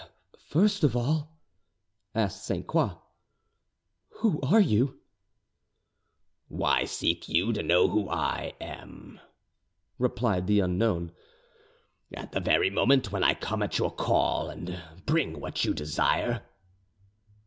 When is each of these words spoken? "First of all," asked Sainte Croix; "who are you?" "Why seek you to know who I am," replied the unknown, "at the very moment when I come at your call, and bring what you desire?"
"First 0.49 0.83
of 0.83 0.97
all," 0.97 1.37
asked 2.15 2.43
Sainte 2.43 2.65
Croix; 2.65 2.93
"who 4.21 4.41
are 4.41 4.59
you?" 4.59 4.99
"Why 6.47 6.85
seek 6.85 7.29
you 7.29 7.53
to 7.53 7.61
know 7.61 7.87
who 7.87 8.09
I 8.09 8.53
am," 8.59 9.19
replied 9.99 10.47
the 10.47 10.59
unknown, 10.61 11.11
"at 12.15 12.31
the 12.31 12.39
very 12.39 12.71
moment 12.71 13.11
when 13.11 13.23
I 13.23 13.35
come 13.35 13.61
at 13.61 13.77
your 13.77 13.91
call, 13.91 14.49
and 14.49 14.81
bring 15.05 15.39
what 15.39 15.65
you 15.65 15.71
desire?" 15.75 16.47